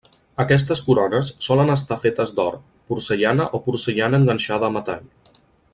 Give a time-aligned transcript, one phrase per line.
[0.43, 2.57] Aquestes corones solen estar fetes d'or,
[2.93, 5.05] porcellana o porcellana enganxada a metall.